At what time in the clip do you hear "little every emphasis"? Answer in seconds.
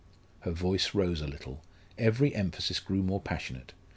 1.27-2.79